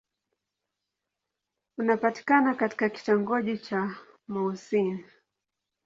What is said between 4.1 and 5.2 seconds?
Mouassine.